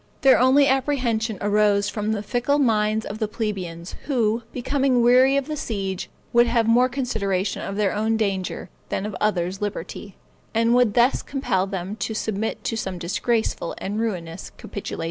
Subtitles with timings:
[0.21, 5.45] Their only apprehension arose from the fickle minds of the plebeians, who, becoming weary of
[5.45, 10.15] the siege, would have more consideration of their own danger than of other's liberty,
[10.55, 14.99] and would thus compel them to submit to some disgraceful and ruinous capitulation.